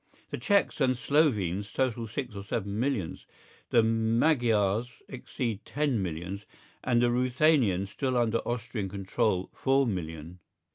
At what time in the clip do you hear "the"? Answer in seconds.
0.31-0.37, 3.69-3.83, 7.03-7.11